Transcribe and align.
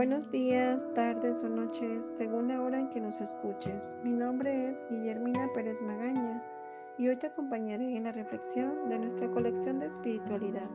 Buenos 0.00 0.30
días, 0.30 0.88
tardes 0.94 1.42
o 1.44 1.48
noches, 1.50 2.06
según 2.16 2.48
la 2.48 2.62
hora 2.62 2.80
en 2.80 2.88
que 2.88 3.02
nos 3.02 3.20
escuches. 3.20 3.94
Mi 4.02 4.14
nombre 4.14 4.70
es 4.70 4.86
Guillermina 4.88 5.52
Pérez 5.52 5.82
Magaña 5.82 6.42
y 6.96 7.06
hoy 7.06 7.16
te 7.16 7.26
acompañaré 7.26 7.98
en 7.98 8.04
la 8.04 8.12
reflexión 8.12 8.88
de 8.88 8.98
nuestra 8.98 9.30
colección 9.30 9.78
de 9.78 9.88
espiritualidad. 9.88 10.70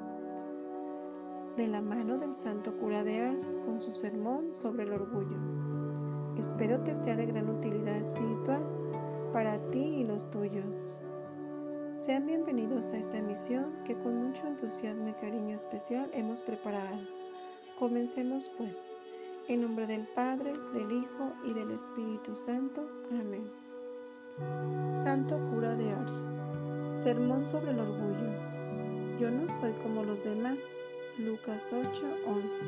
De 1.57 1.65
la 1.65 1.81
mano 1.81 2.19
del 2.19 2.35
Santo 2.35 2.77
Cura 2.77 3.03
de 3.03 3.19
Ars 3.19 3.59
con 3.65 3.79
su 3.79 3.89
sermón 3.89 4.53
sobre 4.53 4.83
el 4.83 4.93
orgullo. 4.93 5.39
Espero 6.37 6.83
te 6.83 6.93
sea 6.93 7.15
de 7.15 7.25
gran 7.25 7.49
utilidad 7.49 7.95
espiritual 7.95 8.63
para 9.33 9.57
ti 9.71 10.01
y 10.01 10.03
los 10.03 10.29
tuyos. 10.29 10.99
Sean 11.93 12.27
bienvenidos 12.27 12.91
a 12.91 12.97
esta 12.97 13.17
emisión 13.17 13.73
que 13.85 13.97
con 13.97 14.27
mucho 14.27 14.45
entusiasmo 14.45 15.09
y 15.09 15.13
cariño 15.13 15.55
especial 15.55 16.11
hemos 16.13 16.43
preparado. 16.43 16.99
Comencemos 17.79 18.51
pues. 18.55 18.91
En 19.47 19.61
nombre 19.61 19.85
del 19.85 20.07
Padre, 20.07 20.53
del 20.73 20.91
Hijo 20.91 21.31
y 21.45 21.53
del 21.53 21.69
Espíritu 21.69 22.35
Santo. 22.35 22.89
Amén. 23.11 23.43
Santo 24.91 25.37
cura 25.51 25.75
de 25.75 25.91
Ars. 25.91 26.27
Sermón 27.03 27.45
sobre 27.45 27.69
el 27.69 27.79
orgullo. 27.79 28.31
Yo 29.19 29.29
no 29.29 29.47
soy 29.47 29.71
como 29.83 30.03
los 30.03 30.23
demás. 30.23 30.57
Lucas 31.19 31.71
8, 31.71 31.87
11. 32.25 32.65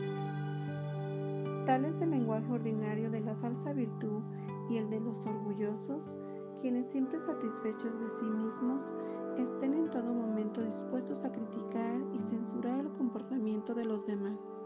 Tal 1.66 1.86
es 1.86 2.00
el 2.00 2.12
lenguaje 2.12 2.54
ordinario 2.54 3.10
de 3.10 3.22
la 3.22 3.34
falsa 3.38 3.74
virtud 3.74 4.22
y 4.70 4.78
el 4.78 4.88
de 4.92 5.00
los 5.00 5.26
orgullosos, 5.26 6.16
quienes 6.62 6.86
siempre 6.86 7.18
satisfechos 7.18 8.00
de 8.00 8.08
sí 8.08 8.26
mismos, 8.26 8.94
estén 9.40 9.74
en 9.74 9.90
todo 9.90 10.14
momento 10.14 10.62
dispuestos 10.62 11.24
a 11.24 11.32
criticar 11.32 12.00
y 12.14 12.22
censurar 12.22 12.82
el 12.82 12.92
comportamiento 12.92 13.74
de 13.74 13.86
los 13.86 14.06
demás. 14.06 14.60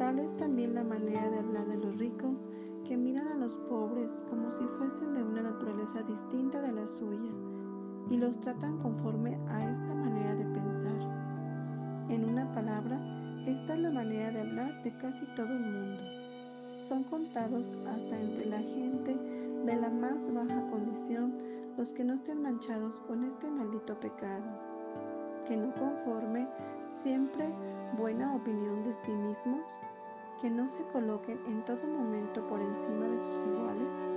Tal 0.00 0.18
es 0.18 0.34
también 0.38 0.74
la 0.74 0.82
manera 0.82 1.28
de 1.28 1.40
hablar 1.40 1.66
de 1.66 1.76
los 1.76 1.98
ricos 1.98 2.48
que 2.88 2.96
miran 2.96 3.28
a 3.28 3.34
los 3.34 3.58
pobres 3.68 4.24
como 4.30 4.50
si 4.50 4.64
fuesen 4.78 5.12
de 5.12 5.22
una 5.22 5.42
naturaleza 5.42 6.00
distinta 6.00 6.62
de 6.62 6.72
la 6.72 6.86
suya 6.86 7.30
y 8.08 8.16
los 8.16 8.40
tratan 8.40 8.78
conforme 8.78 9.38
a 9.50 9.70
esta 9.70 9.94
manera 9.94 10.34
de 10.36 10.44
pensar. 10.46 12.06
En 12.08 12.24
una 12.24 12.50
palabra, 12.54 12.98
esta 13.46 13.74
es 13.74 13.80
la 13.80 13.90
manera 13.90 14.30
de 14.30 14.40
hablar 14.40 14.82
de 14.82 14.96
casi 14.96 15.26
todo 15.36 15.52
el 15.52 15.66
mundo. 15.66 16.02
Son 16.88 17.04
contados 17.04 17.70
hasta 17.94 18.18
entre 18.18 18.46
la 18.46 18.60
gente 18.60 19.14
de 19.66 19.76
la 19.76 19.90
más 19.90 20.32
baja 20.32 20.66
condición 20.70 21.34
los 21.76 21.92
que 21.92 22.04
no 22.04 22.14
estén 22.14 22.40
manchados 22.40 23.02
con 23.02 23.22
este 23.24 23.50
maldito 23.50 24.00
pecado, 24.00 24.46
que 25.46 25.58
no 25.58 25.74
conforme 25.74 26.48
siempre 26.88 27.50
buena 27.98 28.34
opinión 28.34 28.82
de 28.82 28.94
sí 28.94 29.12
mismos, 29.12 29.66
que 30.40 30.50
no 30.50 30.66
se 30.68 30.84
coloquen 30.84 31.38
en 31.46 31.64
todo 31.64 31.86
momento 31.86 32.46
por 32.46 32.60
encima 32.60 33.06
de 33.06 33.18
sus 33.18 33.44
iguales 33.44 34.08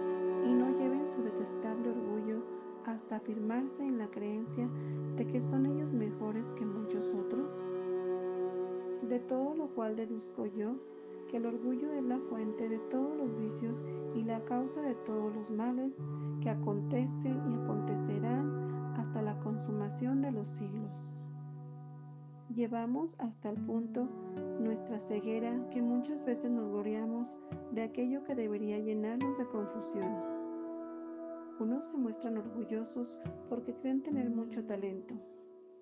y 0.46 0.54
no 0.54 0.70
lleven 0.78 1.06
su 1.06 1.22
detestable 1.22 1.90
orgullo 1.90 2.42
hasta 2.86 3.18
afirmarse 3.18 3.86
en 3.86 3.98
la 3.98 4.10
creencia 4.10 4.70
de 5.16 5.28
que 5.28 5.42
son 5.42 5.66
ellos 5.66 5.92
mejores 5.92 6.54
que 6.56 6.66
muchos 6.66 7.14
otros? 7.14 7.68
De 9.02 9.20
todo 9.20 9.54
lo 9.56 9.68
cual 9.68 9.96
deduzco 9.96 10.46
yo 10.46 10.76
que 11.30 11.38
el 11.38 11.46
orgullo 11.46 11.92
es 11.94 12.04
la 12.04 12.20
fuente 12.20 12.70
de 12.70 12.80
todos 12.80 13.18
los 13.18 13.36
vicios 13.38 13.86
y 14.16 14.24
la 14.24 14.44
causa 14.46 14.82
de 14.82 14.96
todos 14.96 15.34
los 15.34 15.52
males 15.52 16.04
que 16.42 16.50
acontecen 16.50 17.42
y 17.52 17.56
acontecerán 17.56 18.94
hasta 18.98 19.22
la 19.22 19.40
consumación 19.40 20.22
de 20.22 20.32
los 20.32 20.48
siglos. 20.48 21.14
Llevamos 22.54 23.16
hasta 23.20 23.50
el 23.50 23.58
punto 23.58 24.08
nuestra 24.64 24.98
ceguera 24.98 25.68
que 25.70 25.82
muchas 25.82 26.24
veces 26.24 26.50
nos 26.50 26.70
gloriamos 26.70 27.38
de 27.72 27.84
aquello 27.84 28.24
que 28.24 28.36
debería 28.36 28.80
llenarnos 28.80 29.38
de 29.38 29.46
confusión. 29.48 30.16
Unos 31.60 31.86
se 31.88 31.98
muestran 31.98 32.38
orgullosos 32.38 33.18
porque 33.50 33.76
creen 33.76 34.02
tener 34.02 34.30
mucho 34.30 34.66
talento, 34.66 35.16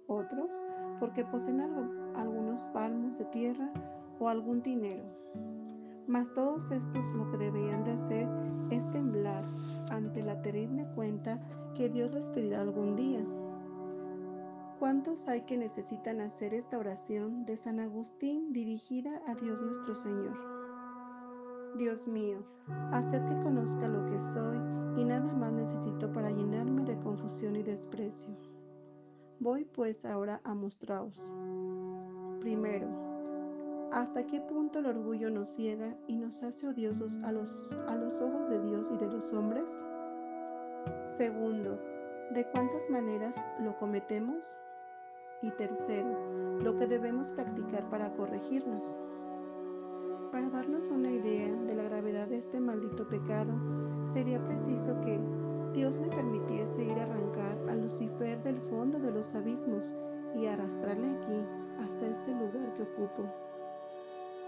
otros 0.08 0.59
porque 1.00 1.24
poseen 1.24 1.62
algunos 2.16 2.64
palmos 2.74 3.18
de 3.18 3.25
tierra 3.25 3.72
o 4.19 4.28
algún 4.28 4.62
dinero. 4.62 5.03
Mas 6.08 6.34
todos 6.34 6.72
estos 6.72 7.09
lo 7.13 7.30
que 7.31 7.38
deberían 7.38 7.84
de 7.84 7.92
hacer 7.92 8.28
es 8.69 8.90
temblar 8.92 9.46
ante 9.90 10.24
la 10.24 10.42
terrible 10.42 10.86
cuenta 10.96 11.40
que 11.75 11.90
Dios 11.90 12.13
les 12.13 12.30
pedirá 12.30 12.62
algún 12.62 12.96
día 12.96 13.25
¿Cuántos 14.81 15.28
hay 15.28 15.42
que 15.42 15.59
necesitan 15.59 16.22
hacer 16.22 16.56
esta 16.56 16.80
oración 16.80 17.46
de 17.46 17.56
San 17.56 17.80
Agustín 17.80 18.52
dirigida 18.52 19.22
a 19.28 19.36
Dios 19.36 19.62
nuestro 19.62 19.94
Señor? 19.94 20.36
Dios 21.78 22.08
mío, 22.08 22.44
haced 22.92 23.24
que 23.25 23.44
conozca 23.44 23.88
lo 23.88 24.03
que 24.08 24.18
soy 24.18 24.58
y 24.97 25.06
nada 25.06 25.31
más 25.34 25.52
necesito 25.52 26.12
para 26.12 26.31
llenarme 26.31 26.84
de 26.84 26.97
confusión 26.97 27.58
y 27.58 27.62
desprecio. 27.62 28.36
Voy 29.40 29.66
pues 29.66 30.03
ahora 30.03 30.42
a 30.44 30.56
mostraros. 30.56 31.31
Primero, 32.40 32.88
¿hasta 33.92 34.25
qué 34.25 34.42
punto 34.42 34.80
el 34.80 34.88
orgullo 34.88 35.30
nos 35.30 35.50
ciega 35.50 35.96
y 36.08 36.16
nos 36.16 36.42
hace 36.42 36.68
odiosos 36.68 37.19
a 37.19 37.31
los, 37.31 37.72
a 37.88 37.96
los 37.98 38.19
ojos 38.19 38.50
de 38.50 38.59
Dios 38.63 38.90
y 38.92 38.98
de 38.98 39.12
los 39.12 39.31
hombres? 39.31 39.86
Segundo, 41.06 41.80
¿de 42.31 42.50
cuántas 42.50 42.90
maneras 42.90 43.46
lo 43.59 43.78
cometemos? 43.78 44.56
Y 45.44 45.50
tercero, 45.52 46.59
lo 46.62 46.78
que 46.78 46.85
debemos 46.85 47.31
practicar 47.31 47.90
para 47.90 48.13
corregirnos. 48.13 49.00
Para 50.31 50.50
darnos 50.52 50.85
una 50.90 51.09
idea 51.09 51.52
de 51.52 51.75
la 51.75 51.84
gravedad 51.84 52.28
de 52.28 52.38
este 52.38 52.59
maldito 52.59 53.07
pecado, 53.09 53.53
sería 54.03 54.44
preciso 54.44 55.00
que 55.01 55.19
Dios 55.74 55.97
me 55.97 56.09
permitiese 56.09 56.84
ir 56.84 57.00
a 57.00 57.03
arrancar 57.03 57.57
a 57.69 57.75
Lucifer 57.75 58.41
del 58.44 58.59
fondo 58.62 59.00
de 59.00 59.12
los 59.12 59.34
abismos 59.34 59.96
y 60.35 60.46
arrastrarle 60.46 61.09
aquí 61.18 61.46
hasta 61.80 62.07
este 62.07 62.31
lugar 62.34 62.74
que 62.75 62.84
ocupo, 62.84 63.25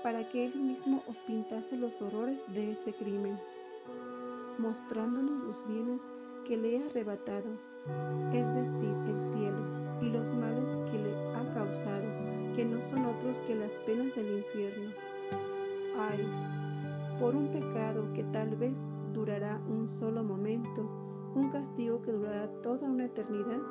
para 0.03 0.29
que 0.29 0.45
Él 0.45 0.55
mismo 0.59 1.01
os 1.07 1.21
pintase 1.21 1.75
los 1.75 2.01
horrores 2.03 2.45
de 2.53 2.71
ese 2.71 2.93
crimen, 2.93 3.39
mostrándonos 4.59 5.43
los 5.43 5.67
bienes 5.67 6.11
que 6.45 6.55
le 6.55 6.77
he 6.77 6.85
arrebatado, 6.85 7.49
es 8.31 8.53
decir, 8.53 8.95
el 9.07 9.19
cielo 9.19 9.82
y 10.01 10.09
los 10.09 10.33
males 10.33 10.77
que 10.91 10.99
le 10.99 11.15
ha 11.35 11.53
causado, 11.53 12.05
que 12.55 12.65
no 12.65 12.81
son 12.81 13.05
otros 13.05 13.37
que 13.43 13.55
las 13.55 13.77
penas 13.79 14.13
del 14.15 14.37
infierno. 14.37 14.91
Ay, 15.97 16.27
por 17.19 17.35
un 17.35 17.47
pecado 17.49 18.11
que 18.13 18.23
tal 18.25 18.55
vez 18.55 18.81
durará 19.13 19.61
un 19.69 19.87
solo 19.87 20.23
momento, 20.23 20.89
un 21.35 21.49
castigo 21.49 22.01
que 22.01 22.11
durará 22.11 22.47
toda 22.61 22.87
una 22.87 23.05
eternidad. 23.05 23.61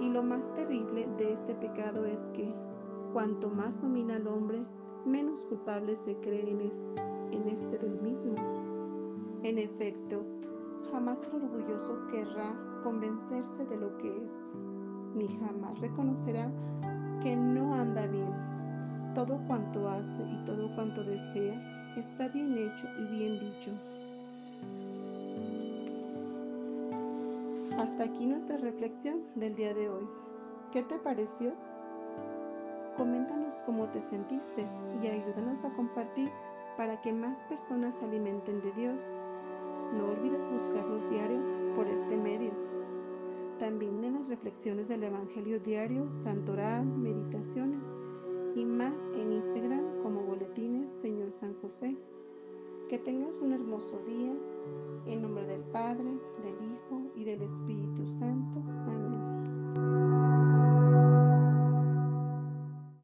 Y 0.00 0.08
lo 0.08 0.22
más 0.22 0.52
terrible 0.54 1.08
de 1.18 1.32
este 1.32 1.54
pecado 1.54 2.04
es 2.06 2.28
que, 2.34 2.52
cuanto 3.12 3.50
más 3.50 3.80
domina 3.80 4.16
al 4.16 4.26
hombre, 4.26 4.64
menos 5.04 5.44
culpable 5.46 5.94
se 5.94 6.16
cree 6.16 6.50
en 6.50 7.48
este, 7.48 7.78
del 7.78 8.00
mismo. 8.00 8.34
En 9.42 9.58
efecto, 9.58 10.24
jamás 10.90 11.24
el 11.24 11.42
orgulloso 11.42 12.06
querrá 12.10 12.54
convencerse 12.82 13.64
de 13.66 13.76
lo 13.76 13.96
que 13.98 14.24
es 14.24 14.52
ni 15.14 15.28
jamás 15.28 15.78
reconocerá 15.80 16.50
que 17.22 17.36
no 17.36 17.74
anda 17.74 18.06
bien. 18.06 18.32
Todo 19.14 19.38
cuanto 19.46 19.88
hace 19.88 20.22
y 20.22 20.44
todo 20.44 20.74
cuanto 20.74 21.04
desea 21.04 21.92
está 21.96 22.28
bien 22.28 22.56
hecho 22.56 22.86
y 22.98 23.16
bien 23.16 23.38
dicho. 23.38 23.70
Hasta 27.78 28.04
aquí 28.04 28.26
nuestra 28.26 28.56
reflexión 28.58 29.20
del 29.34 29.54
día 29.54 29.74
de 29.74 29.88
hoy. 29.88 30.06
¿Qué 30.72 30.82
te 30.82 30.98
pareció? 30.98 31.52
Coméntanos 32.96 33.62
cómo 33.66 33.86
te 33.86 34.00
sentiste 34.00 34.66
y 35.02 35.06
ayúdanos 35.06 35.64
a 35.64 35.74
compartir 35.74 36.30
para 36.76 37.00
que 37.00 37.12
más 37.12 37.42
personas 37.44 37.96
se 37.96 38.04
alimenten 38.04 38.62
de 38.62 38.72
Dios. 38.72 39.14
No 39.94 40.06
olvides 40.06 40.48
buscarlos 40.50 41.08
diario 41.10 41.40
por 41.74 41.86
este 41.86 42.16
medio. 42.16 42.50
También 43.58 44.02
en 44.04 44.14
las 44.14 44.28
reflexiones 44.28 44.88
del 44.88 45.04
Evangelio 45.04 45.60
Diario, 45.60 46.10
Santoral, 46.10 46.84
Meditaciones 46.84 47.88
y 48.54 48.64
más 48.64 49.08
en 49.14 49.32
Instagram 49.32 50.02
como 50.02 50.22
Boletines 50.22 50.90
Señor 50.90 51.32
San 51.32 51.54
José. 51.60 51.96
Que 52.88 52.98
tengas 52.98 53.36
un 53.36 53.52
hermoso 53.52 53.98
día. 54.06 54.34
En 55.06 55.22
nombre 55.22 55.46
del 55.46 55.62
Padre, 55.62 56.04
del 56.04 56.54
Hijo 56.54 57.10
y 57.16 57.24
del 57.24 57.42
Espíritu 57.42 58.06
Santo. 58.06 58.62
Amén. 58.86 59.21